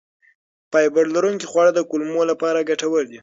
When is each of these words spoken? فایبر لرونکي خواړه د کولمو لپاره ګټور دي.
فایبر 0.71 1.05
لرونکي 1.15 1.45
خواړه 1.51 1.71
د 1.73 1.79
کولمو 1.89 2.21
لپاره 2.31 2.65
ګټور 2.69 3.03
دي. 3.11 3.19